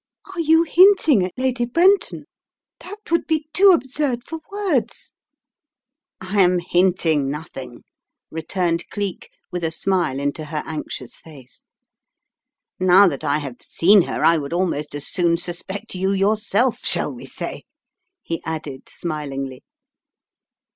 [0.33, 2.25] "Are you hinting at Lady Brenton?
[2.79, 5.13] That would be too absurd for words!"
[6.19, 7.83] "I am hinting nothing,"
[8.31, 11.65] returned Cleek with a smile into her anxious face.
[12.79, 17.13] "Now that I have seen her I would almost as soon suspect you yourself, shall
[17.13, 17.65] we say,"
[18.23, 19.63] he added, smilingly.